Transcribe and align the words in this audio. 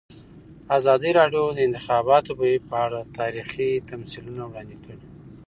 ازادي 0.77 1.11
راډیو 1.19 1.43
د 1.53 1.55
د 1.57 1.59
انتخاباتو 1.67 2.31
بهیر 2.39 2.61
په 2.69 2.75
اړه 2.85 2.99
تاریخي 3.19 3.69
تمثیلونه 3.91 4.41
وړاندې 4.45 4.77
کړي. 4.83 4.99